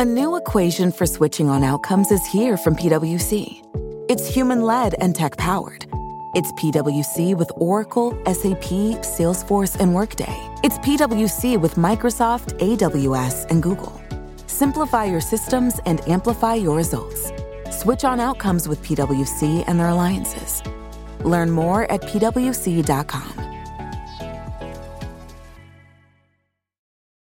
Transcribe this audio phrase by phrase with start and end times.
[0.00, 3.60] A new equation for switching on outcomes is here from PwC.
[4.08, 5.84] It's human led and tech powered.
[6.34, 10.34] It's PwC with Oracle, SAP, Salesforce, and Workday.
[10.64, 14.00] It's PwC with Microsoft, AWS, and Google.
[14.46, 17.30] Simplify your systems and amplify your results.
[17.70, 20.62] Switch on outcomes with PwC and their alliances.
[21.26, 23.49] Learn more at pwc.com.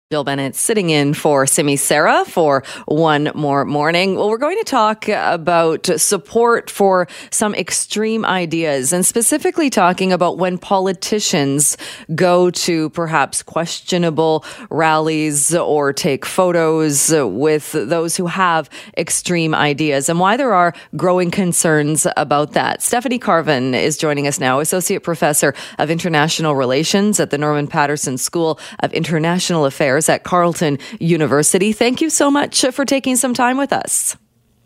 [0.09, 4.15] Jill Bennett sitting in for Simi Sara for one more morning.
[4.15, 10.37] Well, we're going to talk about support for some extreme ideas and specifically talking about
[10.37, 11.75] when politicians
[12.15, 20.21] go to perhaps questionable rallies or take photos with those who have extreme ideas and
[20.21, 22.81] why there are growing concerns about that.
[22.81, 28.17] Stephanie Carvin is joining us now, Associate Professor of International Relations at the Norman Paterson
[28.17, 31.73] School of International Affairs Affairs at Carleton University.
[31.73, 34.15] Thank you so much for taking some time with us.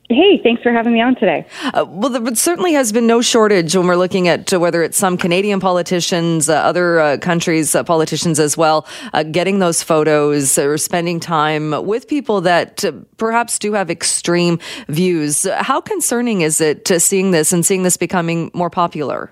[0.09, 1.45] Hey, thanks for having me on today.
[1.73, 5.15] Uh, well, there certainly has been no shortage when we're looking at whether it's some
[5.15, 10.77] Canadian politicians, uh, other uh, countries' uh, politicians as well, uh, getting those photos or
[10.77, 14.59] spending time with people that uh, perhaps do have extreme
[14.89, 15.47] views.
[15.59, 19.31] How concerning is it to seeing this and seeing this becoming more popular?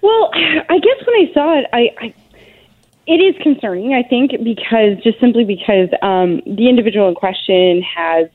[0.00, 2.14] Well, I guess when I saw it, I, I
[3.06, 8.28] it is concerning, I think, because just simply because um, the individual in question has,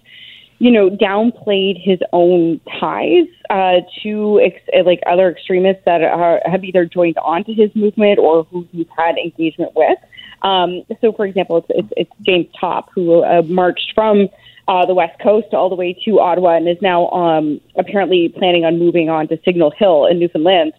[0.59, 6.64] you know, downplayed his own ties uh, to ex- like other extremists that are, have
[6.64, 9.97] either joined onto his movement or who he's had engagement with.
[10.44, 14.30] Um, so, for example, it's, it's, it's James Topp who uh, marched from
[14.67, 18.66] uh, the West Coast all the way to Ottawa and is now um, apparently planning
[18.66, 20.73] on moving on to Signal Hill in Newfoundland.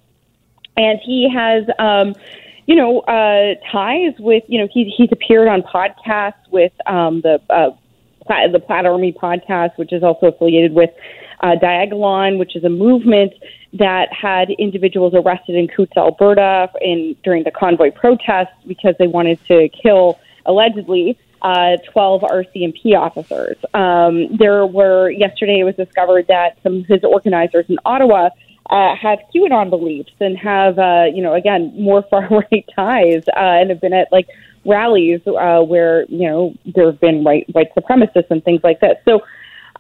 [0.77, 1.65] And he has.
[1.81, 2.15] Um,
[2.71, 7.41] you know, uh, ties with, you know, he's, he's appeared on podcasts with um, the,
[7.51, 7.71] uh,
[8.53, 10.91] the Plaid Army podcast, which is also affiliated with
[11.41, 13.33] uh, Diagolon, which is a movement
[13.73, 19.45] that had individuals arrested in Coutts, Alberta, in during the convoy protests because they wanted
[19.49, 23.57] to kill allegedly uh, 12 RCMP officers.
[23.75, 28.29] Um, there were yesterday it was discovered that some of his organizers in Ottawa
[28.71, 33.61] uh, have QAnon beliefs and have, uh, you know, again, more far right ties uh,
[33.61, 34.29] and have been at like
[34.65, 39.03] rallies uh, where, you know, there have been white, white supremacists and things like that.
[39.05, 39.21] So,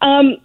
[0.02, 0.36] um,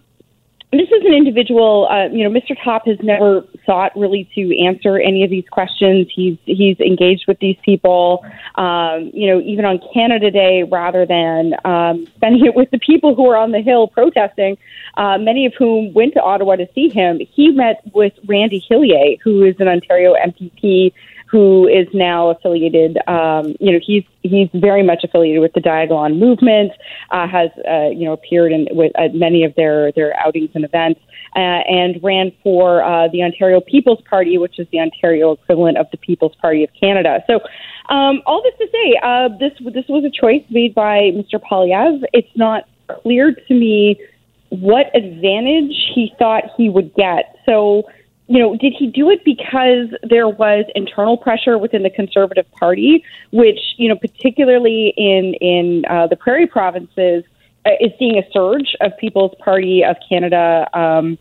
[0.78, 2.56] this is an individual, uh, you know, Mr.
[2.62, 6.08] Topp has never sought really to answer any of these questions.
[6.14, 8.24] He's he's engaged with these people,
[8.56, 13.14] um, you know, even on Canada Day, rather than um, spending it with the people
[13.14, 14.58] who are on the Hill protesting.
[14.96, 17.20] Uh, many of whom went to Ottawa to see him.
[17.20, 20.92] He met with Randy Hillier, who is an Ontario MPP
[21.28, 22.98] who is now affiliated.
[23.08, 26.72] Um, you know, he's he's very much affiliated with the Diagolon movement.
[27.10, 30.64] Uh, has uh, you know appeared in with uh, many of their their outings and
[30.64, 31.00] events,
[31.34, 35.86] uh, and ran for uh, the Ontario People's Party, which is the Ontario equivalent of
[35.90, 37.22] the People's Party of Canada.
[37.26, 37.40] So.
[37.88, 41.40] Um, all this to say, uh, this this was a choice made by Mr.
[41.40, 42.02] Poilievre.
[42.12, 44.00] It's not clear to me
[44.48, 47.36] what advantage he thought he would get.
[47.46, 47.84] So
[48.28, 53.04] you know, did he do it because there was internal pressure within the Conservative Party,
[53.30, 57.24] which, you know, particularly in in uh, the Prairie provinces,
[57.64, 61.18] uh, is seeing a surge of People's Party of Canada um,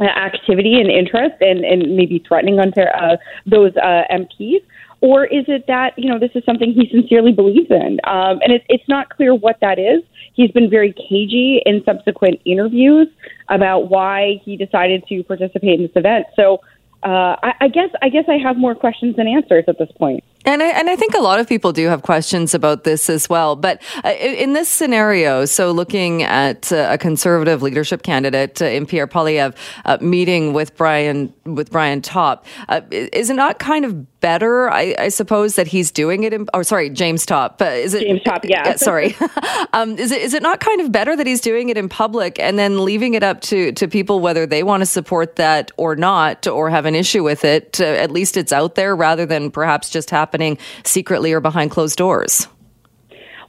[0.00, 4.62] activity and interest, and and maybe threatening on uh, those uh, MPs,
[5.02, 8.52] or is it that you know this is something he sincerely believes in, um, and
[8.52, 10.02] it's it's not clear what that is.
[10.32, 13.08] He's been very cagey in subsequent interviews
[13.48, 16.26] about why he decided to participate in this event.
[16.36, 16.60] So
[17.02, 20.22] uh, I, I guess I guess I have more questions than answers at this point.
[20.44, 23.28] And I, and I think a lot of people do have questions about this as
[23.28, 23.54] well.
[23.56, 28.86] But uh, in this scenario, so looking at uh, a conservative leadership candidate uh, in
[28.86, 29.54] Pierre Poilievre
[29.84, 34.70] uh, meeting with Brian with Brian Topp, uh, is it not kind of better?
[34.70, 36.32] I, I, suppose that he's doing it.
[36.32, 37.60] In, oh, sorry, James Topp.
[37.60, 38.44] Uh, is it James Topp?
[38.44, 38.76] Yeah.
[38.76, 39.16] sorry.
[39.72, 42.38] um, is it is it not kind of better that he's doing it in public
[42.38, 45.94] and then leaving it up to to people whether they want to support that or
[45.94, 47.80] not or have an issue with it?
[47.80, 51.98] at least it's out there rather than perhaps just happen happening secretly or behind closed
[51.98, 52.48] doors?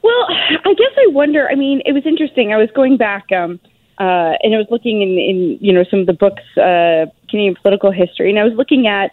[0.02, 1.48] Well, I guess I wonder.
[1.50, 2.52] I mean, it was interesting.
[2.52, 3.58] I was going back um,
[3.98, 7.56] uh, and I was looking in, in you know some of the books, uh, Canadian
[7.62, 9.10] political history, and I was looking at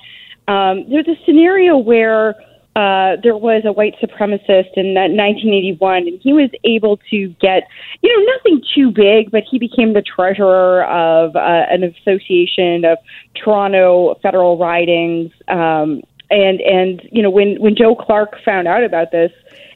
[0.51, 2.35] um, there's a scenario where
[2.75, 7.68] uh, there was a white supremacist in 1981, and he was able to get,
[8.01, 12.97] you know, nothing too big, but he became the treasurer of uh, an association of
[13.35, 15.31] Toronto federal ridings.
[15.50, 16.01] Um,
[16.31, 19.31] and and you know when when Joe Clark found out about this,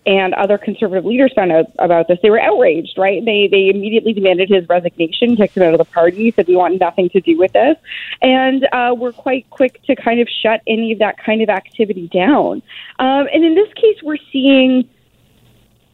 [0.05, 3.23] and other conservative leaders found out about this, they were outraged, right?
[3.23, 6.79] They they immediately demanded his resignation, kicked him out of the party, said we want
[6.79, 7.77] nothing to do with this,
[8.21, 12.07] and uh, were quite quick to kind of shut any of that kind of activity
[12.07, 12.61] down.
[12.99, 14.87] Um, and in this case, we're seeing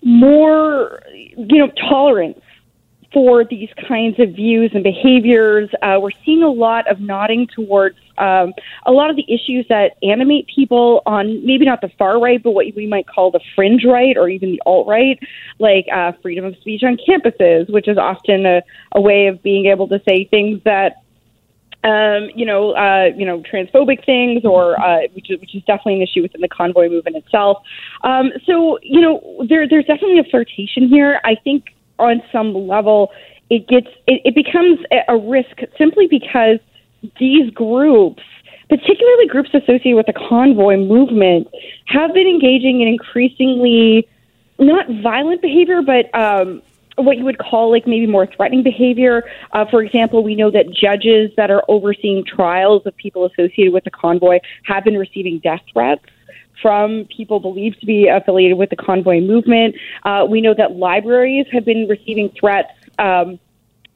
[0.04, 2.40] more, you know, tolerance
[3.13, 5.69] for these kinds of views and behaviors.
[5.81, 8.54] Uh, we're seeing a lot of nodding towards um,
[8.86, 12.52] a lot of the issues that animate people on maybe not the far right, but
[12.52, 15.19] what we might call the fringe right or even the alt right,
[15.60, 18.62] like uh, freedom of speech on campuses, which is often a,
[18.94, 20.98] a way of being able to say things that
[21.84, 25.96] um, you know, uh, you know, transphobic things, or uh, which, is, which is definitely
[25.96, 27.63] an issue within the convoy movement itself.
[28.04, 31.19] Um, so, you know, there, there's definitely a flirtation here.
[31.24, 33.12] I think on some level,
[33.50, 36.59] it gets it, it becomes a risk simply because
[37.19, 38.24] these groups,
[38.69, 41.48] particularly groups associated with the convoy movement,
[41.86, 44.07] have been engaging in increasingly
[44.59, 46.62] not violent behavior, but um,
[46.95, 49.24] what you would call like maybe more threatening behavior.
[49.51, 53.83] Uh, for example, we know that judges that are overseeing trials of people associated with
[53.83, 56.03] the convoy have been receiving death threats
[56.62, 59.75] from people believed to be affiliated with the convoy movement.
[60.04, 63.40] Uh, we know that libraries have been receiving threats, um,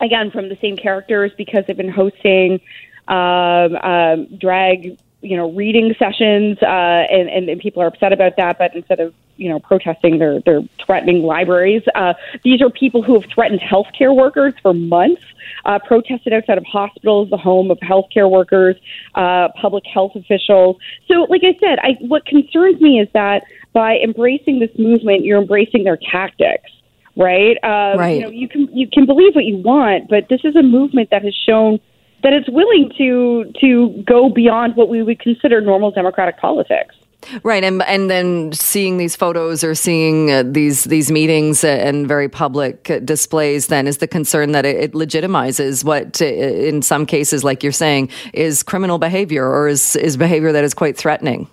[0.01, 2.59] again, from the same characters because they've been hosting
[3.07, 8.35] um, um, drag you know reading sessions uh, and, and, and people are upset about
[8.37, 11.83] that but instead of you know protesting they're they're threatening libraries.
[11.93, 15.21] Uh, these are people who have threatened healthcare workers for months
[15.65, 18.75] uh, protested outside of hospitals the home of healthcare workers
[19.15, 20.77] uh, public health officials.
[21.07, 23.43] So like I said I what concerns me is that
[23.73, 26.71] by embracing this movement you're embracing their tactics
[27.17, 27.55] right?
[27.63, 28.17] Uh, right.
[28.17, 31.09] you know you can you can believe what you want but this is a movement
[31.11, 31.79] that has shown
[32.25, 36.95] that it's willing to to go beyond what we would consider normal democratic politics.
[37.43, 42.29] Right, and and then seeing these photos or seeing uh, these these meetings and very
[42.29, 47.43] public displays, then is the concern that it, it legitimizes what, uh, in some cases,
[47.43, 51.47] like you're saying, is criminal behavior or is is behavior that is quite threatening.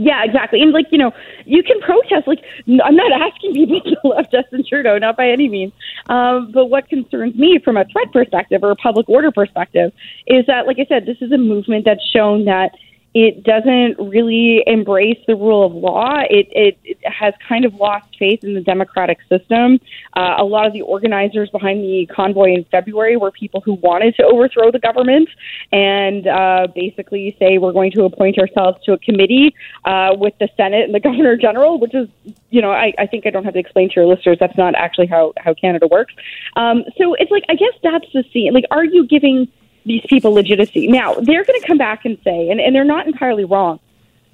[0.00, 0.62] Yeah, exactly.
[0.62, 1.10] And like, you know,
[1.44, 2.28] you can protest.
[2.28, 2.38] Like,
[2.84, 5.72] I'm not asking people to love Justin Trudeau, not by any means.
[6.08, 9.92] Um, but what concerns me from a threat perspective or a public order perspective
[10.28, 12.70] is that, like I said, this is a movement that's shown that
[13.20, 16.20] it doesn't really embrace the rule of law.
[16.30, 19.80] It, it, it has kind of lost faith in the democratic system.
[20.16, 24.14] Uh, a lot of the organizers behind the convoy in February were people who wanted
[24.14, 25.28] to overthrow the government
[25.72, 29.52] and uh, basically say we're going to appoint ourselves to a committee
[29.84, 32.08] uh, with the Senate and the Governor General, which is,
[32.50, 34.76] you know, I, I think I don't have to explain to your listeners that's not
[34.76, 36.14] actually how, how Canada works.
[36.54, 38.54] Um, so it's like, I guess that's the scene.
[38.54, 39.48] Like, are you giving
[39.88, 40.86] these people legitimacy.
[40.86, 43.80] Now, they're going to come back and say, and, and they're not entirely wrong,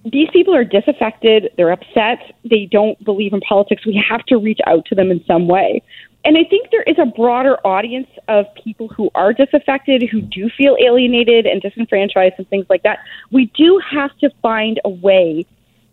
[0.05, 3.87] these people are disaffected, they're upset, they don't believe in politics.
[3.87, 5.83] We have to reach out to them in some way.
[6.27, 10.51] And I think there is a broader audience of people who are disaffected, who do
[10.51, 12.99] feel alienated and disenfranchised and things like that.
[13.31, 15.47] We do have to find a way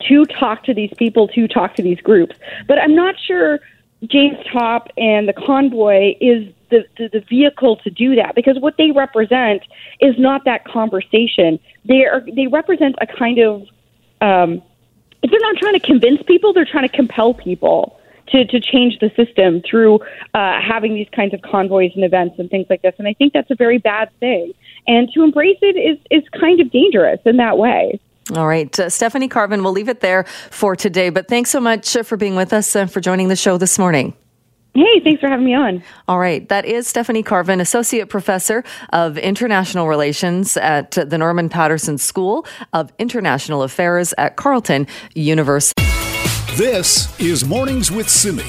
[0.08, 2.36] to talk to these people, to talk to these groups.
[2.68, 3.60] But I'm not sure
[4.06, 8.76] James Topp and the convoy is the, the, the vehicle to do that because what
[8.78, 9.62] they represent
[10.00, 11.60] is not that conversation.
[11.86, 13.62] They are they represent a kind of
[14.22, 14.62] um,
[15.22, 18.00] if they're not trying to convince people, they're trying to compel people
[18.30, 20.00] to, to change the system through
[20.34, 22.96] uh, having these kinds of convoys and events and things like this.
[22.98, 24.54] And I think that's a very bad thing.
[24.88, 28.00] And to embrace it is, is kind of dangerous in that way.
[28.36, 28.78] All right.
[28.80, 31.10] Uh, Stephanie Carvin, we'll leave it there for today.
[31.10, 34.14] But thanks so much for being with us and for joining the show this morning.
[34.74, 35.84] Hey, thanks for having me on.
[36.08, 36.48] All right.
[36.48, 38.64] That is Stephanie Carvin, Associate Professor
[38.94, 45.84] of International Relations at the Norman Paterson School of International Affairs at Carleton University.
[46.56, 48.46] This is Mornings with Simi.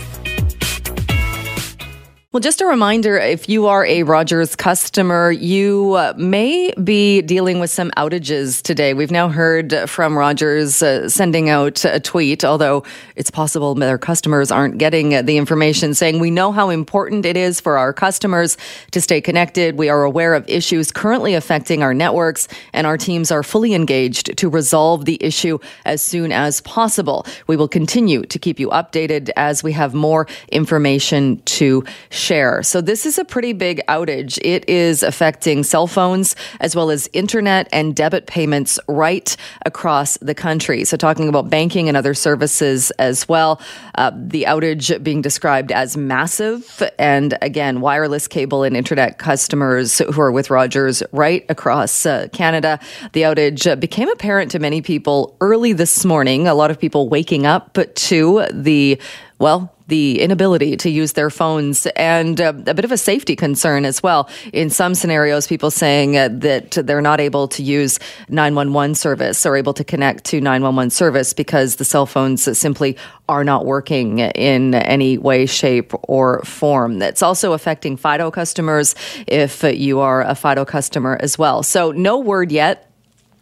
[2.33, 7.61] Well, just a reminder if you are a Rogers customer, you uh, may be dealing
[7.61, 8.95] with some outages today.
[8.95, 12.85] We've now heard from Rogers uh, sending out a tweet, although
[13.17, 17.61] it's possible their customers aren't getting the information, saying, We know how important it is
[17.61, 18.57] for our customers
[18.93, 19.77] to stay connected.
[19.77, 24.39] We are aware of issues currently affecting our networks, and our teams are fully engaged
[24.39, 27.27] to resolve the issue as soon as possible.
[27.47, 32.63] We will continue to keep you updated as we have more information to share share.
[32.63, 34.39] So, this is a pretty big outage.
[34.43, 39.37] It is affecting cell phones as well as internet and debit payments right
[39.67, 40.85] across the country.
[40.85, 43.61] So, talking about banking and other services as well.
[43.97, 46.83] Uh, the outage being described as massive.
[46.99, 52.79] And again, wireless cable and internet customers who are with Rogers right across uh, Canada.
[53.13, 56.47] The outage became apparent to many people early this morning.
[56.47, 59.01] A lot of people waking up to the
[59.43, 63.85] well, the inability to use their phones and uh, a bit of a safety concern
[63.85, 64.31] as well.
[64.53, 69.57] In some scenarios, people saying uh, that they're not able to use 911 service or
[69.57, 72.97] able to connect to 911 service because the cell phones simply
[73.29, 77.01] are not working in any way, shape, or form.
[77.01, 78.95] That's also affecting Fido customers
[79.27, 81.65] if you are a Fido customer as well.
[81.65, 82.92] So, no word yet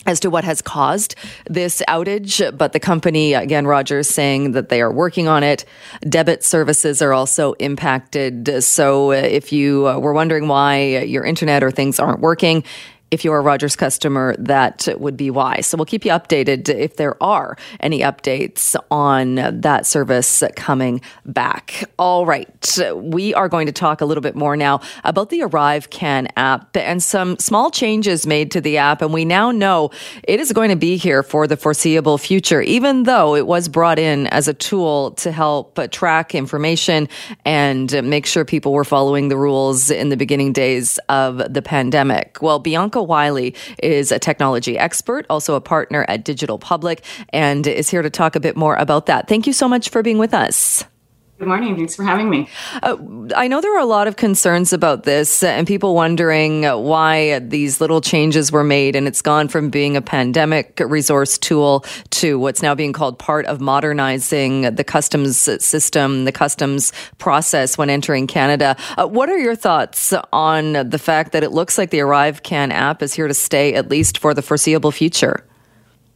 [0.07, 1.15] as to what has caused
[1.49, 5.65] this outage, but the company, again, Rogers, saying that they are working on it.
[6.09, 8.65] Debit services are also impacted.
[8.65, 12.65] So if you uh, were wondering why your internet or things aren't working,
[13.11, 15.67] if you're a Rogers customer, that would be wise.
[15.67, 21.85] So we'll keep you updated if there are any updates on that service coming back.
[21.99, 22.79] All right.
[22.95, 27.03] We are going to talk a little bit more now about the ArriveCAN app and
[27.03, 29.03] some small changes made to the app.
[29.03, 29.91] And we now know
[30.23, 33.99] it is going to be here for the foreseeable future, even though it was brought
[33.99, 37.09] in as a tool to help track information
[37.45, 42.39] and make sure people were following the rules in the beginning days of the pandemic.
[42.41, 47.91] Well, Bianca Wylie is a technology expert, also a partner at Digital Public, and is
[47.91, 49.29] here to talk a bit more about that.
[49.29, 50.85] Thank you so much for being with us.
[51.41, 51.75] Good morning.
[51.75, 52.51] Thanks for having me.
[52.83, 52.99] Uh,
[53.35, 57.81] I know there are a lot of concerns about this and people wondering why these
[57.81, 62.61] little changes were made and it's gone from being a pandemic resource tool to what's
[62.61, 68.77] now being called part of modernizing the customs system, the customs process when entering Canada.
[68.99, 73.03] Uh, what are your thoughts on the fact that it looks like the ArriveCAN app
[73.03, 75.43] is here to stay at least for the foreseeable future?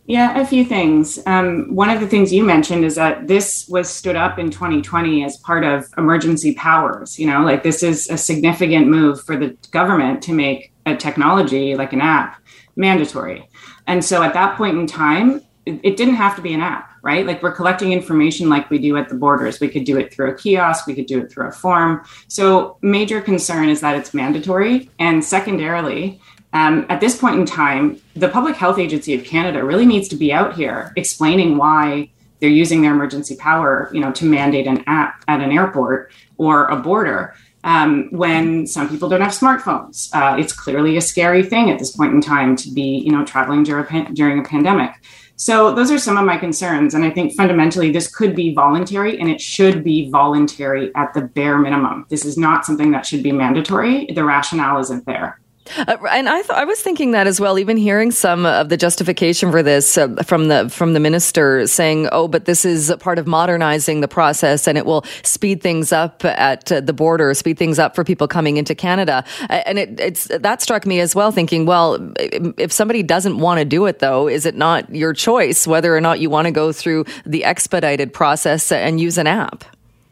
[0.06, 1.18] Yeah, a few things.
[1.24, 5.24] Um, one of the things you mentioned is that this was stood up in 2020
[5.24, 7.18] as part of emergency powers.
[7.18, 11.74] You know, like this is a significant move for the government to make a technology
[11.74, 12.38] like an app
[12.76, 13.48] mandatory.
[13.86, 16.90] And so at that point in time, it, it didn't have to be an app,
[17.02, 17.26] right?
[17.26, 19.60] Like we're collecting information like we do at the borders.
[19.60, 22.04] We could do it through a kiosk, we could do it through a form.
[22.28, 24.90] So, major concern is that it's mandatory.
[24.98, 26.20] And secondarily,
[26.54, 30.16] um, at this point in time, the Public Health Agency of Canada really needs to
[30.16, 34.84] be out here explaining why they're using their emergency power, you know, to mandate an
[34.86, 37.34] app at an airport or a border.
[37.64, 41.90] Um, when some people don't have smartphones, uh, it's clearly a scary thing at this
[41.90, 44.92] point in time to be, you know, traveling during a, during a pandemic.
[45.36, 49.18] So those are some of my concerns, and I think fundamentally this could be voluntary,
[49.18, 52.06] and it should be voluntary at the bare minimum.
[52.08, 54.06] This is not something that should be mandatory.
[54.06, 55.40] The rationale isn't there.
[55.76, 57.58] Uh, and I, th- I was thinking that as well.
[57.58, 62.08] Even hearing some of the justification for this uh, from the from the minister saying,
[62.12, 66.24] "Oh, but this is part of modernizing the process, and it will speed things up
[66.24, 70.24] at uh, the border, speed things up for people coming into Canada." And it, it's
[70.26, 71.30] that struck me as well.
[71.30, 75.66] Thinking, well, if somebody doesn't want to do it, though, is it not your choice
[75.66, 79.64] whether or not you want to go through the expedited process and use an app?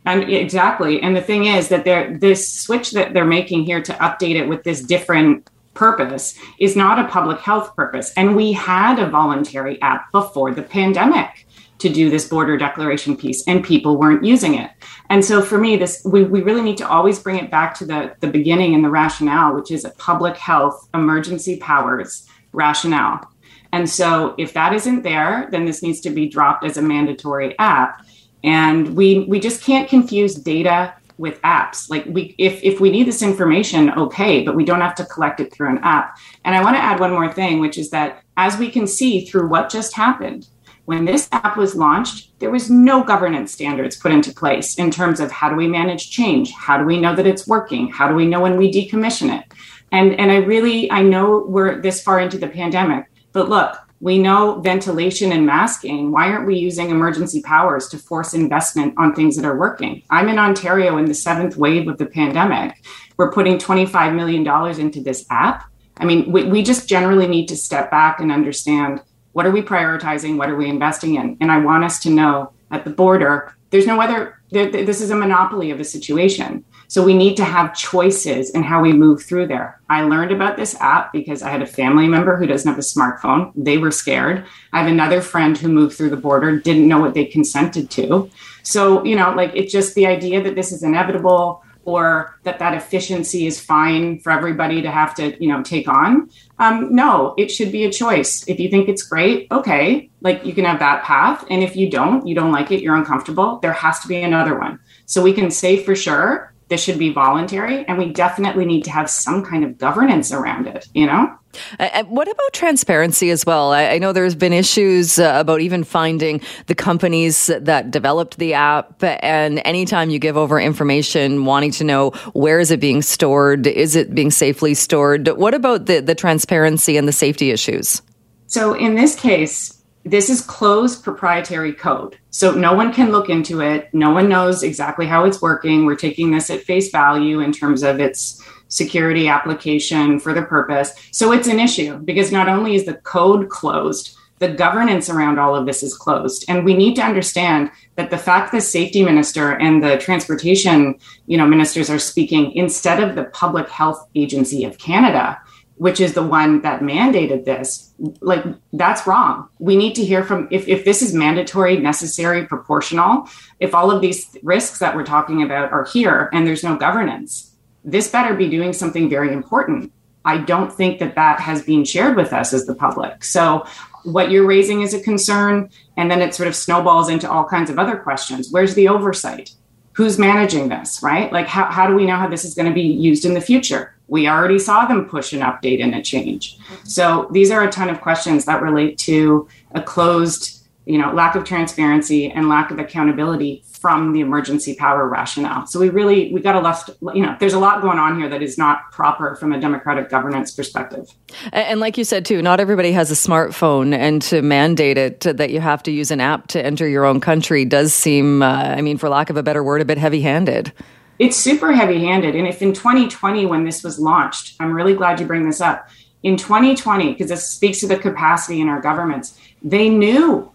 [0.05, 1.01] And exactly.
[1.01, 4.49] And the thing is that they're this switch that they're making here to update it
[4.49, 8.13] with this different purpose is not a public health purpose.
[8.17, 11.47] And we had a voluntary app before the pandemic
[11.79, 14.71] to do this border declaration piece and people weren't using it.
[15.11, 17.85] And so for me, this we, we really need to always bring it back to
[17.85, 23.29] the, the beginning and the rationale, which is a public health emergency powers rationale.
[23.73, 27.59] And so if that isn't there, then this needs to be dropped as a mandatory
[27.59, 28.05] app
[28.45, 31.89] and we we just can't confuse data with apps.
[31.89, 35.41] Like we if if we need this information okay but we don't have to collect
[35.41, 36.19] it through an app.
[36.45, 39.25] And i want to add one more thing which is that as we can see
[39.25, 40.49] through what just happened
[40.87, 45.21] when this app was launched there was no governance standards put into place in terms
[45.21, 46.51] of how do we manage change?
[46.53, 47.89] How do we know that it's working?
[47.89, 49.45] How do we know when we decommission it?
[49.93, 54.19] And and i really i know we're this far into the pandemic but look we
[54.19, 56.11] know ventilation and masking.
[56.11, 60.03] Why aren't we using emergency powers to force investment on things that are working?
[60.11, 62.85] I'm in Ontario in the seventh wave of the pandemic.
[63.17, 65.71] We're putting $25 million into this app.
[65.99, 69.01] I mean, we, we just generally need to step back and understand
[69.35, 70.37] what are we prioritizing?
[70.37, 71.37] What are we investing in?
[71.41, 75.11] And I want us to know at the border, there's no other, there, this is
[75.11, 76.65] a monopoly of a situation.
[76.93, 79.81] So we need to have choices in how we move through there.
[79.89, 82.83] I learned about this app because I had a family member who doesn't have a
[82.83, 83.51] smartphone.
[83.57, 84.45] They were scared.
[84.75, 88.31] I have another friend who moved through the border, didn't know what they consented to.
[88.63, 91.65] So, you know, like it's just the idea that this is inevitable.
[91.85, 96.31] or that that efficiency is fine for everybody to have to you know take on
[96.61, 100.55] um, no it should be a choice if you think it's great okay like you
[100.55, 103.73] can have that path and if you don't you don't like it you're uncomfortable there
[103.73, 107.85] has to be another one so we can say for sure this should be voluntary
[107.87, 111.39] and we definitely need to have some kind of governance around it you know
[111.79, 113.73] and what about transparency as well?
[113.73, 119.03] I, know there's been issues uh, about even finding the companies that developed the app.
[119.03, 123.97] And anytime you give over information, wanting to know where is it being stored, is
[123.97, 125.29] it being safely stored?
[125.29, 128.01] What about the, the transparency and the safety issues?
[128.47, 132.19] So in this case, this is closed proprietary code.
[132.31, 133.89] So no one can look into it.
[133.93, 135.85] No one knows exactly how it's working.
[135.85, 140.93] We're taking this at face value in terms of its security application for the purpose.
[141.13, 145.55] So it's an issue because not only is the code closed, the governance around all
[145.55, 146.45] of this is closed.
[146.49, 151.39] And we need to understand that the fact the safety minister and the transportation, you
[151.39, 155.41] know, ministers are speaking instead of the public health agency of Canada,
[155.83, 159.49] which is the one that mandated this, like that's wrong.
[159.59, 164.01] We need to hear from if, if this is mandatory, necessary, proportional, if all of
[164.01, 168.49] these risks that we're talking about are here and there's no governance, this better be
[168.49, 169.93] doing something very important.
[170.25, 173.25] I don't think that that has been shared with us as the public.
[173.25, 173.67] So,
[174.05, 177.71] what you're raising is a concern, and then it sort of snowballs into all kinds
[177.71, 178.53] of other questions.
[178.53, 179.51] Where's the oversight?
[179.95, 181.33] Who's managing this, right?
[181.33, 183.41] Like, how, how do we know how this is going to be used in the
[183.41, 183.95] future?
[184.09, 186.59] We already saw them push an update and a change.
[186.85, 191.35] So, these are a ton of questions that relate to a closed you know lack
[191.35, 195.67] of transparency and lack of accountability from the emergency power rationale.
[195.67, 198.29] So we really we got a left you know there's a lot going on here
[198.29, 201.13] that is not proper from a democratic governance perspective.
[201.53, 205.33] And like you said too not everybody has a smartphone and to mandate it to,
[205.35, 208.47] that you have to use an app to enter your own country does seem uh,
[208.47, 210.73] i mean for lack of a better word a bit heavy handed
[211.19, 215.19] it's super heavy handed and if in 2020 when this was launched i'm really glad
[215.19, 215.89] you bring this up
[216.23, 220.53] in 2020 because this speaks to the capacity in our governments they knew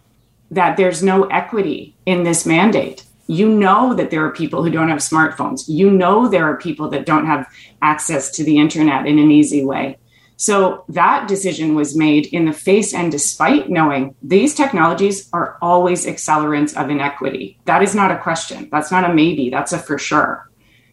[0.52, 3.04] that there's no equity in this mandate.
[3.28, 5.66] You know that there are people who don't have smartphones.
[5.68, 7.48] You know there are people that don't have
[7.82, 9.98] access to the internet in an easy way.
[10.38, 16.06] So that decision was made in the face and despite knowing these technologies are always
[16.06, 17.60] accelerants of inequity.
[17.66, 18.70] That is not a question.
[18.72, 19.50] That's not a maybe.
[19.50, 20.48] That's a for sure.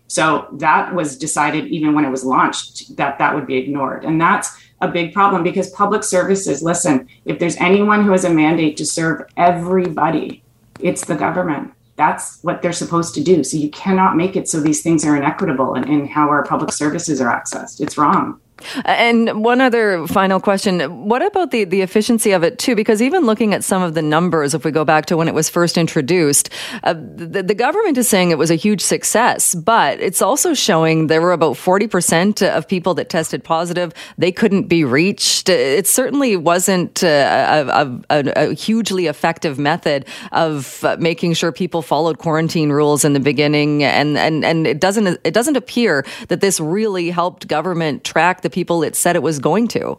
[0.06, 4.04] So that was decided even when it was launched that that would be ignored.
[4.04, 8.30] And that's a big problem because public services, listen, if there's anyone who has a
[8.30, 10.42] mandate to serve everybody,
[10.80, 11.72] it's the government.
[11.96, 13.44] That's what they're supposed to do.
[13.44, 16.72] So you cannot make it so these things are inequitable in, in how our public
[16.72, 17.80] services are accessed.
[17.80, 18.40] It's wrong.
[18.76, 20.80] Uh, and one other final question.
[21.08, 22.74] What about the, the efficiency of it too?
[22.74, 25.34] Because even looking at some of the numbers, if we go back to when it
[25.34, 26.50] was first introduced,
[26.84, 31.08] uh, the, the, government is saying it was a huge success, but it's also showing
[31.08, 33.92] there were about 40% of people that tested positive.
[34.18, 35.48] They couldn't be reached.
[35.48, 41.52] It certainly wasn't uh, a, a, a, a hugely effective method of uh, making sure
[41.52, 43.82] people followed quarantine rules in the beginning.
[43.82, 48.50] And, and, and it doesn't, it doesn't appear that this really helped government track the
[48.50, 49.98] people it said it was going to?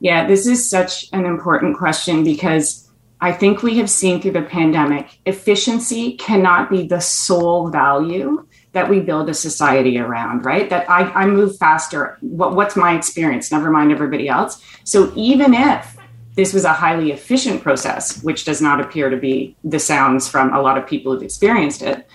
[0.00, 2.86] Yeah, this is such an important question because
[3.22, 8.88] I think we have seen through the pandemic efficiency cannot be the sole value that
[8.88, 10.70] we build a society around, right?
[10.70, 12.16] That I, I move faster.
[12.20, 13.50] What, what's my experience?
[13.50, 14.62] Never mind everybody else.
[14.84, 15.96] So even if
[16.34, 20.54] this was a highly efficient process, which does not appear to be the sounds from
[20.54, 22.08] a lot of people who've experienced it,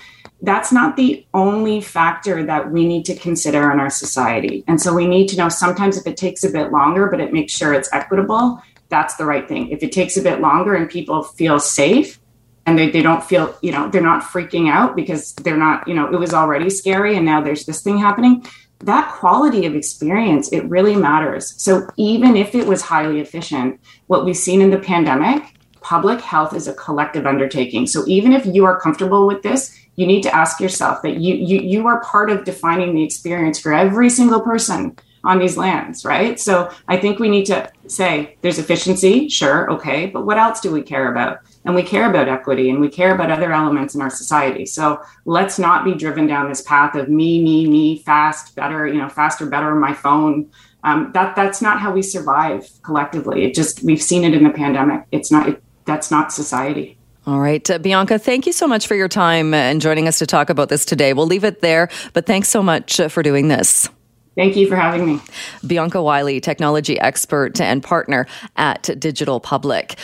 [0.45, 4.63] that's not the only factor that we need to consider in our society.
[4.67, 7.33] And so we need to know sometimes if it takes a bit longer, but it
[7.33, 9.69] makes sure it's equitable, that's the right thing.
[9.69, 12.19] If it takes a bit longer and people feel safe
[12.65, 15.93] and they, they don't feel, you know, they're not freaking out because they're not, you
[15.93, 18.45] know, it was already scary and now there's this thing happening.
[18.79, 21.59] That quality of experience, it really matters.
[21.61, 25.43] So even if it was highly efficient, what we've seen in the pandemic,
[25.81, 27.87] public health is a collective undertaking.
[27.87, 31.35] So even if you are comfortable with this, you need to ask yourself that you
[31.35, 36.05] you you are part of defining the experience for every single person on these lands,
[36.05, 36.39] right?
[36.39, 40.71] So I think we need to say there's efficiency, sure, okay, but what else do
[40.71, 41.39] we care about?
[41.65, 44.67] And we care about equity and we care about other elements in our society.
[44.67, 48.99] So let's not be driven down this path of me, me, me, fast, better, you
[48.99, 50.51] know, faster, better, my phone.
[50.83, 53.43] Um, that that's not how we survive collectively.
[53.43, 55.05] It just we've seen it in the pandemic.
[55.11, 55.49] It's not.
[55.49, 56.99] It, that's not society.
[57.27, 57.67] All right.
[57.69, 60.69] Uh, Bianca, thank you so much for your time and joining us to talk about
[60.69, 61.13] this today.
[61.13, 63.89] We'll leave it there, but thanks so much uh, for doing this.
[64.35, 65.21] Thank you for having me.
[65.65, 69.97] Bianca Wylie, technology expert and partner at Digital Public.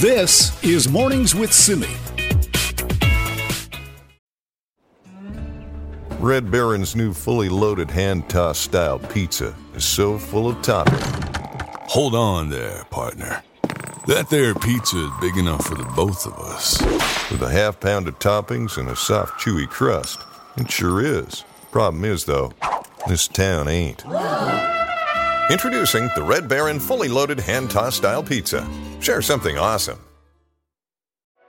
[0.00, 1.86] This is Mornings with Simi.
[6.18, 10.98] Red Baron's new fully loaded hand tossed style pizza is so full of topping.
[11.88, 13.42] Hold on there, partner.
[14.06, 16.80] That there pizza is big enough for the both of us.
[17.28, 20.20] With a half pound of toppings and a soft, chewy crust.
[20.56, 21.44] It sure is.
[21.72, 22.52] Problem is, though,
[23.08, 24.04] this town ain't.
[25.50, 28.64] Introducing the Red Baron fully loaded hand tossed style pizza.
[29.00, 29.98] Share something awesome.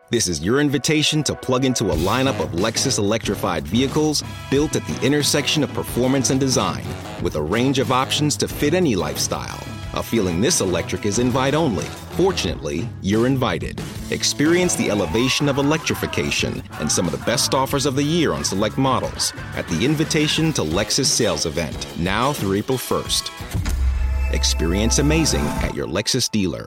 [0.10, 4.88] This is your invitation to plug into a lineup of Lexus electrified vehicles built at
[4.88, 6.86] the intersection of performance and design,
[7.22, 9.64] with a range of options to fit any lifestyle.
[9.94, 11.86] A feeling this electric is invite only.
[12.18, 13.80] Fortunately, you're invited.
[14.10, 18.44] Experience the elevation of electrification and some of the best offers of the year on
[18.44, 24.34] select models at the Invitation to Lexus sales event, now through April 1st.
[24.34, 26.66] Experience amazing at your Lexus dealer.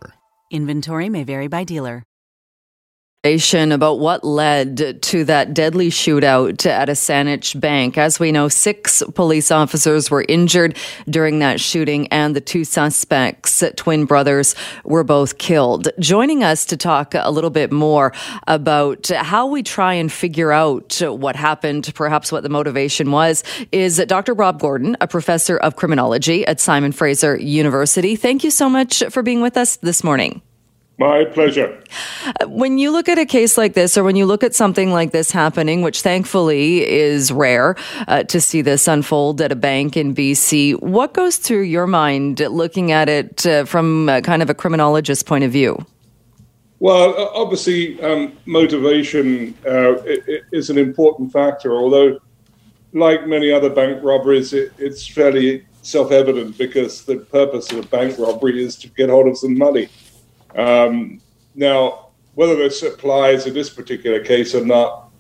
[0.52, 2.04] Inventory may vary by dealer
[3.22, 7.98] about what led to that deadly shootout at a Saanich bank.
[7.98, 10.74] As we know, six police officers were injured
[11.06, 14.54] during that shooting, and the two suspects, twin brothers,
[14.84, 15.90] were both killed.
[15.98, 18.14] Joining us to talk a little bit more
[18.46, 23.98] about how we try and figure out what happened, perhaps what the motivation was, is
[24.06, 24.32] Dr.
[24.32, 28.16] Rob Gordon, a professor of criminology at Simon Fraser University.
[28.16, 30.40] Thank you so much for being with us this morning.
[31.00, 31.82] My pleasure.
[32.46, 35.12] When you look at a case like this, or when you look at something like
[35.12, 37.74] this happening, which thankfully is rare
[38.06, 42.40] uh, to see this unfold at a bank in BC, what goes through your mind
[42.40, 45.86] looking at it uh, from kind of a criminologist point of view?
[46.80, 49.94] Well, obviously, um, motivation uh,
[50.52, 52.18] is an important factor, although,
[52.92, 57.88] like many other bank robberies, it, it's fairly self evident because the purpose of a
[57.88, 59.88] bank robbery is to get hold of some money.
[60.56, 61.20] Um,
[61.54, 65.10] now, whether this applies in this particular case or not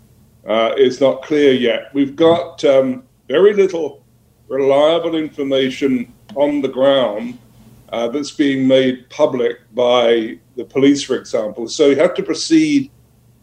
[0.46, 1.92] uh, is not clear yet.
[1.92, 4.04] We've got um, very little
[4.48, 7.38] reliable information on the ground
[7.90, 11.68] uh, that's being made public by the police, for example.
[11.68, 12.90] So you have to proceed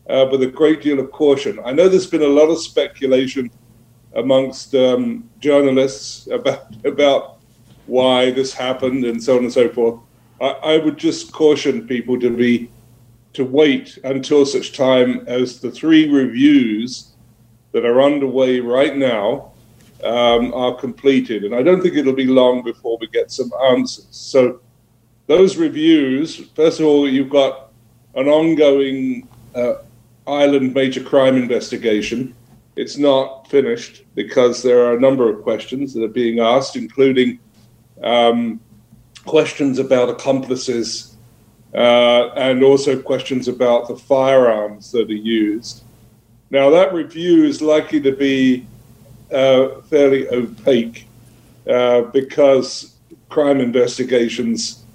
[0.10, 1.60] uh, with a great deal of caution.
[1.66, 3.52] I know there's been a lot of speculation
[4.16, 7.38] amongst um, journalists about about
[7.86, 10.00] why this happened and so on and so forth.
[10.42, 12.70] I, I would just caution people to be
[13.34, 17.12] to wait until such time as the three reviews
[17.72, 19.52] that are underway right now
[20.04, 21.44] um, are completed.
[21.44, 24.08] And I don't think it'll be long before we get some answers.
[24.12, 24.62] So,
[25.28, 27.72] those reviews, first of all, you've got
[28.16, 29.76] an ongoing uh,
[30.26, 32.34] island major crime investigation.
[32.76, 37.40] It's not finished because there are a number of questions that are being asked, including
[38.04, 38.60] um,
[39.28, 41.16] questions about accomplices
[41.74, 45.84] uh, and also questions about the firearms that are used.
[46.50, 48.66] Now, that review is likely to be
[49.32, 51.08] uh, fairly opaque
[51.70, 52.96] uh, because
[53.30, 54.86] crime investigations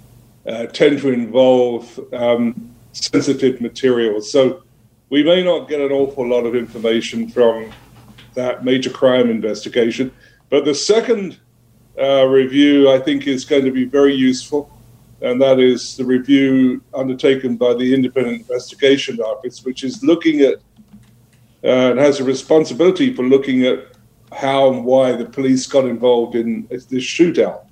[0.47, 4.31] uh, tend to involve um, sensitive materials.
[4.31, 4.63] So,
[5.09, 7.71] we may not get an awful lot of information from
[8.33, 10.11] that major crime investigation.
[10.49, 11.37] But the second
[11.99, 14.69] uh, review, I think, is going to be very useful.
[15.21, 20.55] And that is the review undertaken by the Independent Investigation Office, which is looking at
[21.63, 23.87] uh, and has a responsibility for looking at
[24.33, 27.65] how and why the police got involved in this shootout.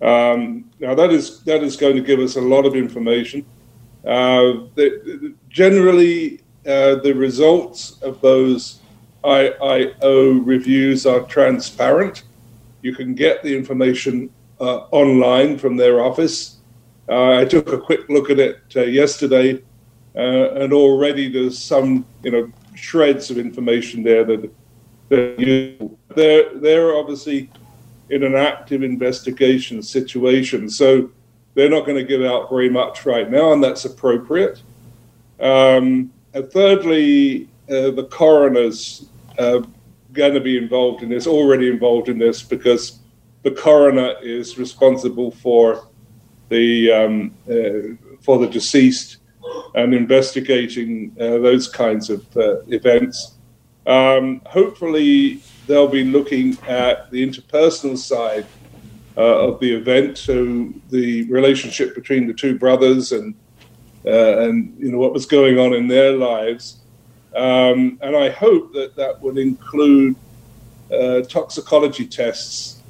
[0.00, 3.44] Um, now, that is, that is going to give us a lot of information.
[4.04, 8.78] Uh, the, generally, uh, the results of those
[9.24, 12.22] IIO reviews are transparent.
[12.86, 16.58] You can get the information uh, online from their office.
[17.08, 19.60] Uh, I took a quick look at it uh, yesterday,
[20.14, 24.42] uh, and already there's some, you know, shreds of information there that,
[25.08, 27.50] that they're they're obviously
[28.10, 31.10] in an active investigation situation, so
[31.54, 34.62] they're not going to give out very much right now, and that's appropriate.
[35.40, 39.06] Um, and thirdly, uh, the coroner's
[39.40, 39.62] uh,
[40.16, 43.00] going to be involved in this, already involved in this, because
[43.42, 45.88] the coroner is responsible for
[46.48, 49.18] the um, uh, for the deceased
[49.74, 53.36] and investigating uh, those kinds of uh, events.
[53.86, 58.46] Um, hopefully, they'll be looking at the interpersonal side
[59.16, 63.34] uh, of the event, so the relationship between the two brothers and
[64.06, 66.80] uh, and you know what was going on in their lives.
[67.34, 70.16] Um, and I hope that that would include
[70.92, 72.82] uh, toxicology tests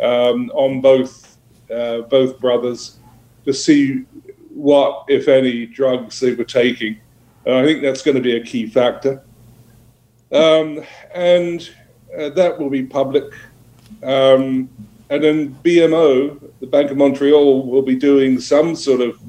[0.00, 1.36] um, on both
[1.70, 2.98] uh, both brothers
[3.44, 4.04] to see
[4.48, 6.98] what, if any, drugs they were taking.
[7.46, 9.22] I think that's going to be a key factor.
[10.32, 11.68] Um, and
[12.16, 13.32] uh, that will be public.
[14.02, 14.68] Um,
[15.08, 19.20] and then BMO, the Bank of Montreal, will be doing some sort of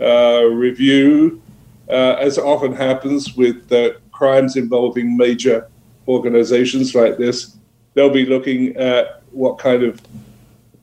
[0.00, 1.40] uh, review,
[1.88, 5.68] uh, as often happens with uh, crimes involving major
[6.08, 7.56] organizations like this.
[7.94, 10.00] They'll be looking at what kind of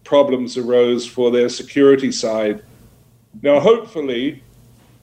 [0.04, 2.64] problems arose for their security side.
[3.42, 4.44] Now, hopefully,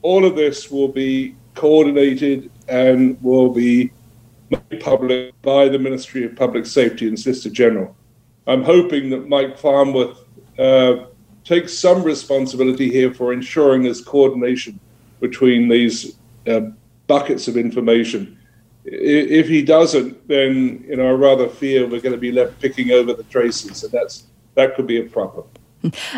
[0.01, 3.91] all of this will be coordinated and will be
[4.49, 7.95] made public by the Ministry of Public Safety and Solicitor General.
[8.47, 10.17] I'm hoping that Mike Farnworth
[10.57, 11.05] uh,
[11.43, 14.79] takes some responsibility here for ensuring there's coordination
[15.21, 16.61] between these uh,
[17.07, 18.37] buckets of information.
[18.83, 22.91] If he doesn't, then you know I rather fear we're going to be left picking
[22.91, 25.45] over the traces, and that's that could be a problem.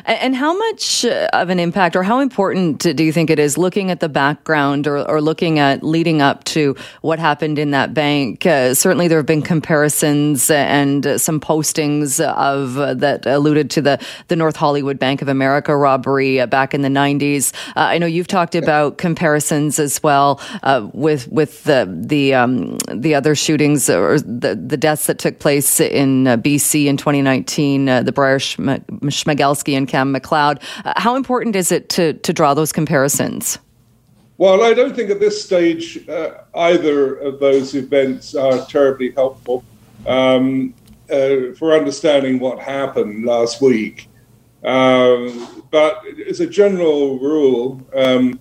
[0.05, 3.57] And how much uh, of an impact or how important do you think it is
[3.57, 7.93] looking at the background or, or looking at leading up to what happened in that
[7.93, 8.45] bank?
[8.45, 14.03] Uh, certainly, there have been comparisons and some postings of uh, that alluded to the,
[14.27, 17.53] the North Hollywood Bank of America robbery uh, back in the 90s.
[17.69, 22.77] Uh, I know you've talked about comparisons as well uh, with with the the um,
[22.93, 28.11] the other shootings or the, the deaths that took place in BC in 2019, the
[28.11, 30.61] Bryer Schmegel and Kam McLeod.
[30.85, 33.59] Uh, how important is it to, to draw those comparisons?
[34.37, 39.63] Well, I don't think at this stage uh, either of those events are terribly helpful
[40.07, 40.73] um,
[41.09, 44.09] uh, for understanding what happened last week.
[44.63, 48.39] Um, but as a general rule, um,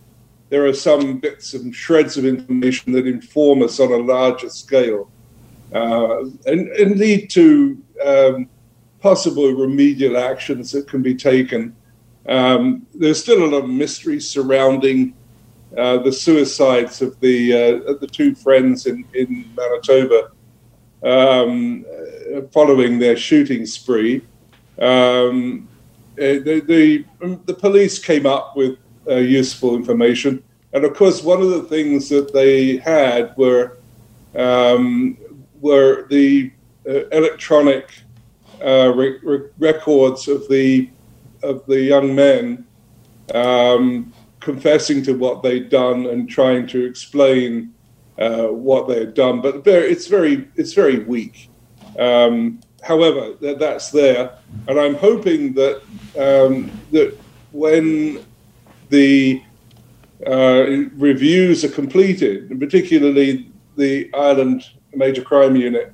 [0.49, 5.11] there are some bits and shreds of information that inform us on a larger scale
[5.75, 7.83] uh, and, and, lead to
[9.03, 11.75] um, possible remedial actions that can be taken.
[12.29, 15.15] Um, there's still a lot of mystery surrounding
[15.77, 20.31] uh, the suicides of the uh, the two friends in in Manitoba
[21.03, 21.85] um,
[22.53, 24.23] following their shooting spree.
[24.79, 25.69] Um,
[26.19, 30.43] uh, the, the, the police came up with uh, useful information,
[30.75, 33.79] and of course, one of the things that they had were
[34.37, 35.17] um,
[35.61, 36.53] were the
[36.87, 37.91] uh, electronic
[38.63, 40.89] uh, re- re- records of the
[41.43, 42.65] of the young men
[43.35, 47.75] um, confessing to what they'd done and trying to explain
[48.19, 49.41] uh, what they had done.
[49.41, 51.49] But very, it's very it's very weak.
[51.99, 55.83] Um, however, th- that's there, and I'm hoping that
[56.19, 57.19] um, that
[57.53, 58.25] when
[58.91, 59.43] the
[60.27, 65.93] uh, reviews are completed, particularly the Island Major Crime Unit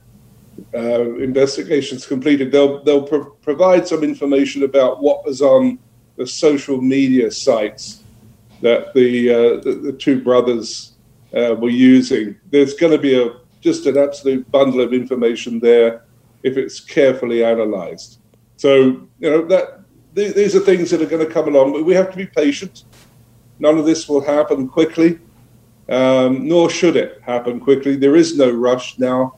[0.74, 5.78] uh, investigations completed, they'll they'll pro- provide some information about what was on
[6.16, 8.02] the social media sites
[8.60, 10.92] that the uh, the, the, two brothers
[11.34, 12.36] uh, were using.
[12.50, 16.04] There's going to be a just an absolute bundle of information there
[16.42, 18.20] if it's carefully analysed.
[18.56, 19.80] So you know that
[20.14, 22.26] th- these are things that are going to come along, but we have to be
[22.26, 22.84] patient.
[23.58, 25.18] None of this will happen quickly,
[25.88, 27.96] um, nor should it happen quickly.
[27.96, 29.36] There is no rush now.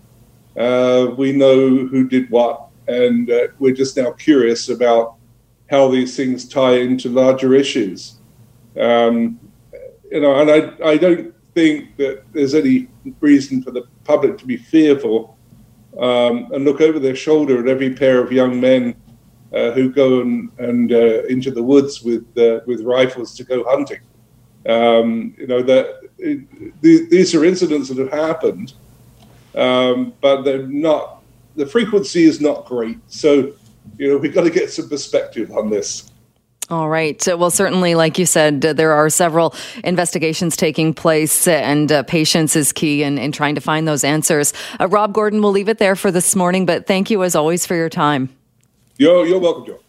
[0.57, 5.17] Uh, we know who did what, and uh, we're just now curious about
[5.71, 8.17] how these things tie into larger issues.
[8.79, 9.39] Um,
[10.11, 12.89] you know, and I, I don't think that there's any
[13.21, 15.39] reason for the public to be fearful
[15.99, 18.95] um, and look over their shoulder at every pair of young men
[19.53, 23.65] uh, who go and, and uh, into the woods with uh, with rifles to go
[23.65, 24.01] hunting.
[24.69, 26.11] Um, you know that
[26.81, 28.75] these are incidents that have happened,
[29.55, 31.23] um, but they're not.
[31.57, 33.53] The frequency is not great, so
[33.99, 36.11] you know we've got to get some perspective on this.
[36.71, 37.21] All right.
[37.27, 42.55] Well, certainly, like you said, uh, there are several investigations taking place, and uh, patience
[42.55, 44.53] is key in, in trying to find those answers.
[44.79, 47.67] Uh, Rob Gordon, we'll leave it there for this morning, but thank you as always
[47.67, 48.29] for your time.
[48.99, 49.81] You're, you're welcome, Joe.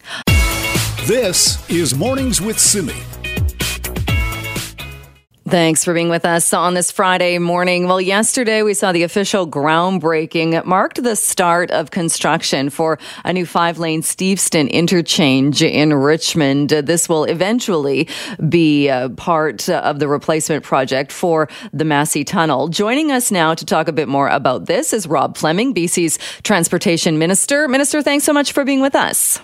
[1.06, 2.96] This is Mornings with Simi.
[5.52, 7.86] Thanks for being with us on this Friday morning.
[7.86, 10.54] Well, yesterday we saw the official groundbreaking.
[10.54, 16.70] It marked the start of construction for a new five lane Steveston interchange in Richmond.
[16.70, 18.08] This will eventually
[18.48, 22.70] be uh, part of the replacement project for the Massey Tunnel.
[22.70, 27.20] Joining us now to talk a bit more about this is Rob Fleming, BC's Transportation
[27.20, 27.68] Minister.
[27.68, 29.42] Minister, thanks so much for being with us.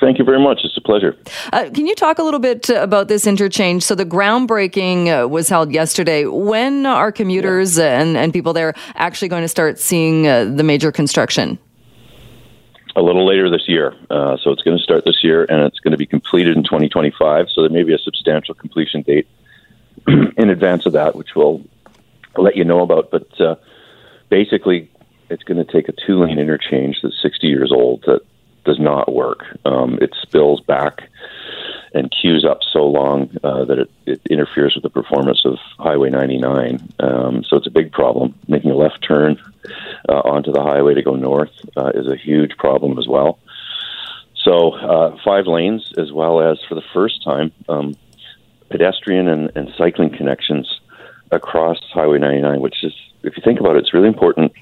[0.00, 0.60] Thank you very much.
[0.62, 1.16] It's a pleasure.
[1.52, 3.82] Uh, can you talk a little bit about this interchange?
[3.82, 6.24] So the groundbreaking uh, was held yesterday.
[6.24, 8.00] When are commuters yeah.
[8.00, 11.58] and, and people there actually going to start seeing uh, the major construction?
[12.94, 13.94] A little later this year.
[14.08, 16.62] Uh, so it's going to start this year and it's going to be completed in
[16.62, 17.46] 2025.
[17.52, 19.26] So there may be a substantial completion date
[20.06, 21.64] in advance of that, which we'll
[22.36, 23.10] let you know about.
[23.10, 23.56] But uh,
[24.28, 24.90] basically,
[25.28, 28.22] it's going to take a two lane interchange that's 60 years old that
[28.68, 29.44] does not work.
[29.64, 31.08] Um, it spills back
[31.94, 36.10] and queues up so long uh, that it, it, interferes with the performance of Highway
[36.10, 36.86] 99.
[37.00, 38.34] Um, so it's a big problem.
[38.46, 39.38] Making a left turn
[40.08, 43.38] uh, onto the highway to go north uh, is a huge problem as well.
[44.44, 47.96] So uh, five lanes, as well as for the first time, um,
[48.70, 50.80] pedestrian and, and cycling connections
[51.30, 54.52] across Highway 99, which is, if you think about it, it's really important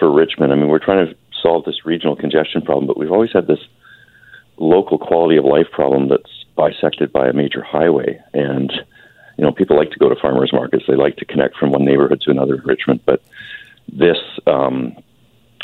[0.00, 0.52] for Richmond.
[0.52, 3.60] I mean, we're trying to solve this regional congestion problem, but we've always had this
[4.56, 8.20] local quality of life problem that's bisected by a major highway.
[8.34, 8.70] And,
[9.36, 10.84] you know, people like to go to farmers markets.
[10.86, 13.00] They like to connect from one neighborhood to another in Richmond.
[13.06, 13.22] But
[13.90, 14.96] this, um,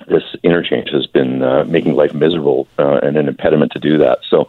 [0.08, 4.20] this interchange has been uh, making life miserable uh, and an impediment to do that.
[4.28, 4.48] So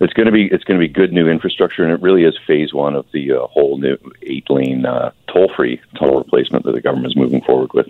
[0.00, 2.36] it's going to be it's going to be good new infrastructure, and it really is
[2.46, 6.72] phase one of the uh, whole new eight lane uh, toll free tunnel replacement that
[6.72, 7.88] the government is moving forward with.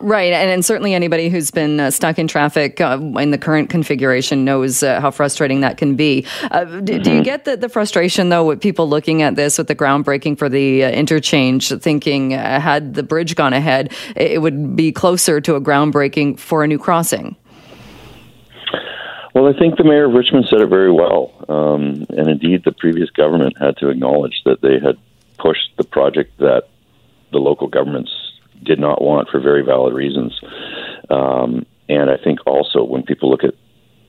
[0.00, 3.70] Right, and, and certainly anybody who's been uh, stuck in traffic uh, in the current
[3.70, 6.26] configuration knows uh, how frustrating that can be.
[6.50, 6.84] Uh, d- mm-hmm.
[6.84, 7.22] Do you mm-hmm.
[7.22, 10.84] get the, the frustration, though, with people looking at this with the groundbreaking for the
[10.84, 15.60] uh, interchange, thinking uh, had the bridge gone ahead, it would be closer to a
[15.60, 17.36] groundbreaking for a new crossing?
[19.34, 21.32] Well, I think the mayor of Richmond said it very well.
[21.48, 24.98] Um, and indeed, the previous government had to acknowledge that they had
[25.38, 26.64] pushed the project that
[27.30, 28.10] the local governments
[28.62, 30.38] did not want for very valid reasons.
[31.10, 33.54] Um, and I think also when people look at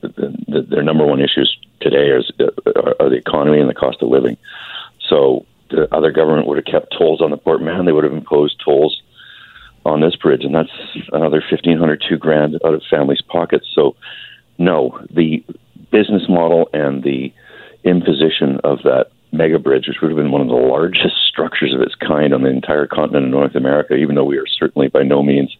[0.02, 4.02] the, the, their number one issues today is, uh, are the economy and the cost
[4.02, 4.36] of living.
[5.08, 7.84] So the other government would have kept tolls on the Port Mann.
[7.84, 9.02] They would have imposed tolls
[9.84, 10.70] on this bridge, and that's
[11.12, 13.66] another fifteen hundred, two grand out of families' pockets.
[13.74, 13.96] So,
[14.58, 15.42] no, the
[15.90, 17.32] business model and the
[17.82, 21.80] imposition of that mega bridge, which would have been one of the largest structures of
[21.80, 25.02] its kind on the entire continent of North America, even though we are certainly by
[25.02, 25.56] no means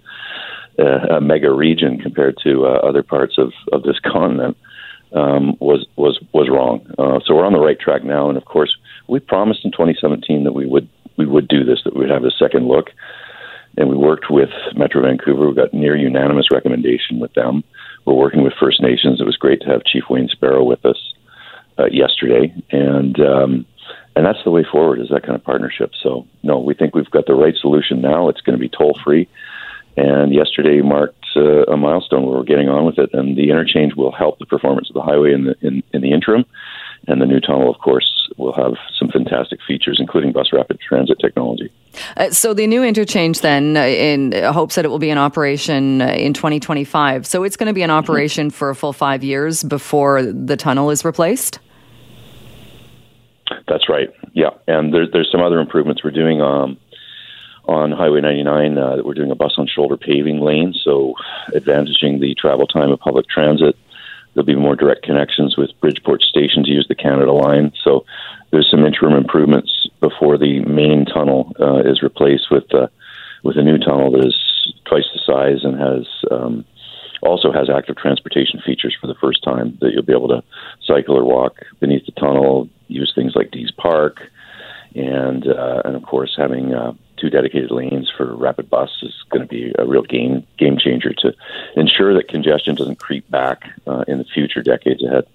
[0.79, 4.57] uh, a mega region compared to uh, other parts of, of this continent,
[5.13, 6.87] um, was was was wrong.
[6.99, 8.77] Uh, so we're on the right track now, and of course,
[9.09, 12.31] we promised in 2017 that we would we would do this, that we'd have a
[12.31, 12.91] second look,
[13.77, 15.49] and we worked with Metro Vancouver.
[15.49, 17.65] We got near unanimous recommendation with them.
[18.05, 19.21] We're working with First Nations.
[19.21, 21.10] It was great to have Chief Wayne Sparrow with us
[21.81, 23.67] uh, yesterday, and um,
[24.17, 25.93] and that's the way forward is that kind of partnership.
[26.03, 28.29] So no, we think we've got the right solution now.
[28.29, 29.29] It's going to be toll free,
[29.97, 33.95] and yesterday marked uh, a milestone where we're getting on with it, and the interchange
[33.95, 36.45] will help the performance of the highway in the in, in the interim,
[37.09, 41.19] and the new tunnel, of course, will have some fantastic features, including bus rapid transit
[41.19, 41.71] technology.
[42.17, 46.03] Uh, so the new interchange, then, uh, in hopes that it will be in operation
[46.03, 47.27] uh, in 2025.
[47.27, 48.57] So it's going to be in operation mm-hmm.
[48.57, 51.59] for a full five years before the tunnel is replaced.
[53.69, 54.11] That's right.
[54.33, 56.79] Yeah, and there's there's some other improvements we're doing um,
[57.67, 58.79] on Highway 99.
[58.79, 61.15] Uh, we're doing a bus on shoulder paving lane, so
[61.55, 63.77] advantaging the travel time of public transit.
[64.35, 67.73] There'll be more direct connections with Bridgeport Station to use the Canada Line.
[67.83, 68.05] So
[68.51, 72.89] there's some interim improvements before the main tunnel uh, is replaced with uh,
[73.43, 76.65] with a new tunnel that is twice the size and has um,
[77.23, 80.43] also has active transportation features for the first time that you'll be able to
[80.85, 84.21] cycle or walk beneath the tunnel, use things like Deas Park,
[84.95, 89.43] and uh, and of course having uh, two dedicated lanes for rapid bus is going
[89.43, 91.35] to be a real game game changer to
[91.77, 95.27] ensure that congestion doesn't creep back uh, in the future decades ahead.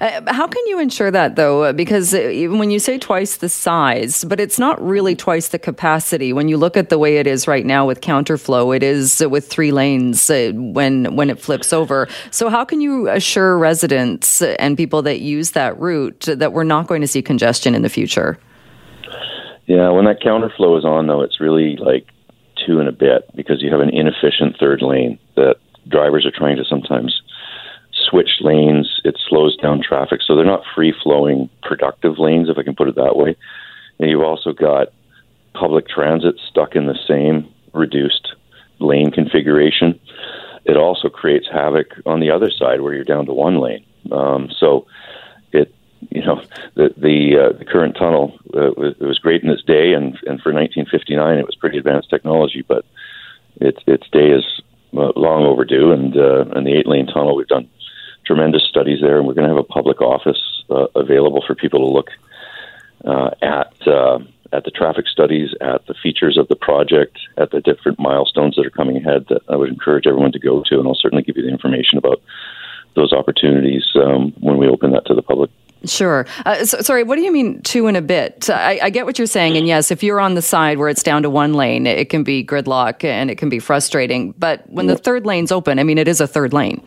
[0.00, 1.72] Uh, how can you ensure that though?
[1.72, 6.32] Because uh, when you say twice the size, but it's not really twice the capacity.
[6.32, 9.48] When you look at the way it is right now with counterflow, it is with
[9.48, 12.08] three lanes uh, when when it flips over.
[12.30, 16.86] So how can you assure residents and people that use that route that we're not
[16.86, 18.38] going to see congestion in the future?
[19.66, 22.06] Yeah, when that counterflow is on, though, it's really like
[22.66, 25.56] two and a bit because you have an inefficient third lane that
[25.88, 27.22] drivers are trying to sometimes
[28.10, 29.00] switch lanes.
[29.04, 30.20] It slows down traffic.
[30.26, 33.36] So they're not free flowing, productive lanes, if I can put it that way.
[33.98, 34.88] And you've also got
[35.54, 38.34] public transit stuck in the same reduced
[38.78, 39.98] lane configuration.
[40.64, 43.84] It also creates havoc on the other side where you're down to one lane.
[44.10, 44.86] Um, so
[45.52, 45.74] it,
[46.10, 46.42] you know,
[46.74, 50.14] the the, uh, the current tunnel uh, was, it was great in its day, and
[50.26, 52.84] and for 1959 it was pretty advanced technology, but
[53.56, 54.62] its its day is
[54.96, 55.92] uh, long overdue.
[55.92, 57.68] And uh, and the eight lane tunnel we've done
[58.30, 60.40] tremendous studies there, and we're going to have a public office
[60.70, 62.10] uh, available for people to look
[63.04, 64.20] uh, at uh,
[64.52, 68.64] at the traffic studies, at the features of the project, at the different milestones that
[68.64, 69.26] are coming ahead.
[69.30, 71.98] That I would encourage everyone to go to, and I'll certainly give you the information
[71.98, 72.22] about
[72.94, 75.50] those opportunities um, when we open that to the public
[75.86, 76.26] Sure.
[76.44, 78.50] Uh, so, sorry, what do you mean two and a bit?
[78.50, 79.56] I, I, get what you're saying.
[79.56, 82.22] And yes, if you're on the side where it's down to one lane, it can
[82.22, 84.32] be gridlock and it can be frustrating.
[84.32, 86.86] But when the third lane's open, I mean, it is a third lane.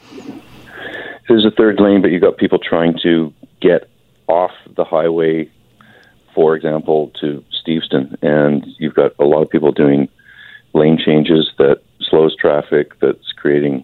[1.30, 3.90] Is a third lane, but you've got people trying to get
[4.28, 5.50] off the highway,
[6.36, 8.18] for example, to Steveston.
[8.22, 10.10] And you've got a lot of people doing
[10.74, 13.84] lane changes that slows traffic, that's creating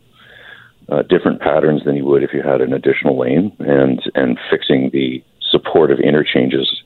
[0.89, 4.89] uh, different patterns than you would if you had an additional lane, and and fixing
[4.91, 6.83] the supportive interchanges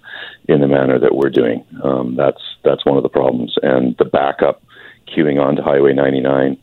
[0.47, 1.65] in the manner that we're doing.
[1.83, 4.61] Um, that's that's one of the problems, and the backup
[5.07, 6.57] queuing onto Highway 99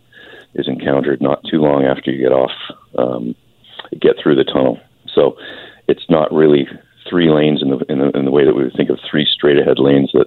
[0.55, 2.53] is encountered not too long after you get off,
[2.99, 3.34] um,
[3.99, 4.78] get through the tunnel.
[5.12, 5.36] So
[5.88, 6.68] it's not really
[7.09, 9.26] three lanes in the, in the in the way that we would think of three
[9.26, 10.26] straight ahead lanes that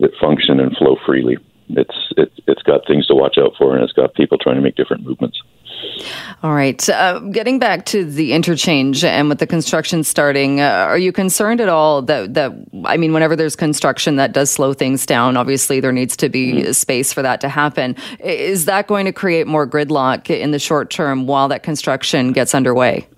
[0.00, 1.36] that function and flow freely.
[1.70, 4.62] It's it, it's got things to watch out for, and it's got people trying to
[4.62, 5.40] make different movements.
[6.42, 6.88] All right.
[6.88, 11.60] Uh, getting back to the interchange and with the construction starting, uh, are you concerned
[11.60, 12.52] at all that, that,
[12.84, 15.36] I mean, whenever there's construction, that does slow things down.
[15.36, 16.72] Obviously, there needs to be mm-hmm.
[16.72, 17.96] space for that to happen.
[18.20, 22.54] Is that going to create more gridlock in the short term while that construction gets
[22.54, 23.08] underway?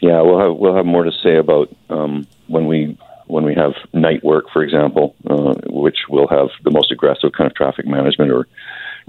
[0.00, 3.74] Yeah, we'll have, we'll have more to say about um, when we when we have
[3.92, 8.32] night work, for example, uh, which will have the most aggressive kind of traffic management
[8.32, 8.48] or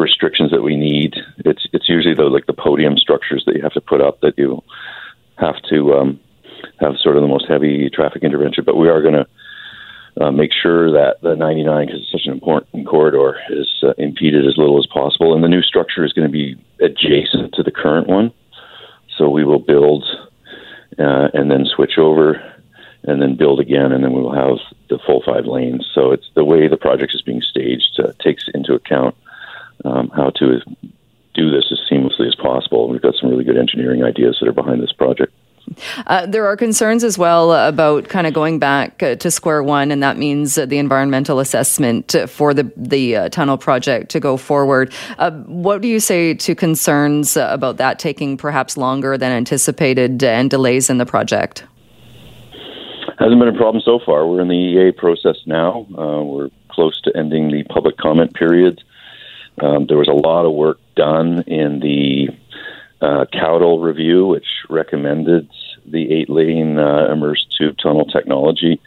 [0.01, 1.15] restrictions that we need.
[1.37, 4.37] It's it's usually the like the podium structures that you have to put up that
[4.37, 4.61] you
[5.37, 6.19] have to um,
[6.79, 8.63] have sort of the most heavy traffic intervention.
[8.65, 9.27] But we are going to
[10.23, 14.45] uh, make sure that the 99, because it's such an important corridor, is uh, impeded
[14.45, 15.33] as little as possible.
[15.33, 18.33] And the new structure is going to be adjacent to the current one,
[19.17, 20.03] so we will build
[20.99, 22.47] uh, and then switch over.
[23.03, 25.89] And then build again, and then we will have the full five lanes.
[25.91, 29.15] So it's the way the project is being staged uh, takes into account
[29.85, 30.59] um, how to
[31.33, 32.89] do this as seamlessly as possible.
[32.89, 35.33] We've got some really good engineering ideas that are behind this project.
[36.07, 39.91] Uh, there are concerns as well about kind of going back uh, to square one,
[39.91, 44.37] and that means uh, the environmental assessment for the the uh, tunnel project to go
[44.37, 44.93] forward.
[45.17, 50.49] Uh, what do you say to concerns about that taking perhaps longer than anticipated and
[50.49, 51.63] delays in the project?
[53.19, 54.25] Hasn't been a problem so far.
[54.25, 55.85] We're in the EA process now.
[55.97, 58.81] Uh, we're close to ending the public comment period.
[59.61, 62.29] Um, there was a lot of work done in the
[63.01, 65.49] uh, Cowdell review, which recommended
[65.85, 68.79] the eight lane uh, immersed tube tunnel technology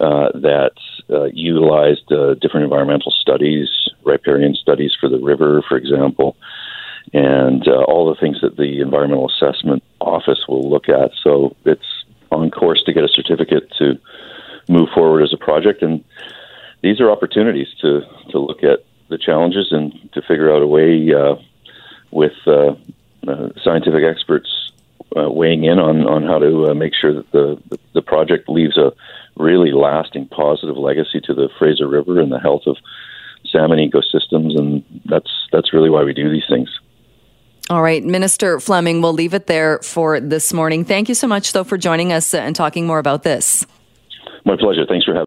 [0.00, 0.72] uh, that
[1.10, 3.68] uh, utilized uh, different environmental studies,
[4.04, 6.36] riparian studies for the river, for example,
[7.12, 11.12] and uh, all the things that the Environmental Assessment Office will look at.
[11.22, 13.98] So it's on course to get a certificate to
[14.68, 15.82] move forward as a project.
[15.82, 16.02] And
[16.82, 21.12] these are opportunities to, to look at the challenges and to figure out a way
[21.12, 21.36] uh,
[22.10, 22.74] with uh,
[23.28, 24.72] uh, scientific experts
[25.16, 28.48] uh, weighing in on, on how to uh, make sure that the, the, the project
[28.48, 28.92] leaves a
[29.36, 32.76] really lasting positive legacy to the Fraser River and the health of
[33.50, 36.68] salmon ecosystems, and that's that's really why we do these things.
[37.70, 40.84] All right, Minister Fleming, we'll leave it there for this morning.
[40.84, 43.64] Thank you so much, though, for joining us and talking more about this.
[44.44, 44.84] My pleasure.
[44.86, 45.22] Thanks for having.